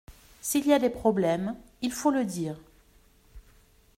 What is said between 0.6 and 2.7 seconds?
y a des problèmes il faut le dire.